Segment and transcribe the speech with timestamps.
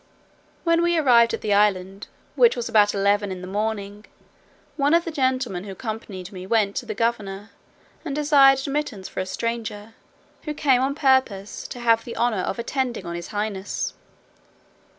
[0.63, 4.05] When we arrived at the island, which was about eleven in the morning,
[4.75, 7.51] one of the gentlemen who accompanied me went to the governor,
[8.03, 9.93] and desired admittance for a stranger,
[10.45, 13.93] who came on purpose to have the honour of attending on his highness.